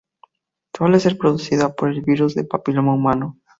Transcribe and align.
Suele 0.75 0.99
ser 0.99 1.15
producida 1.15 1.75
por 1.75 1.89
el 1.91 2.01
virus 2.01 2.33
del 2.33 2.47
papiloma 2.47 2.91
humano. 2.95 3.37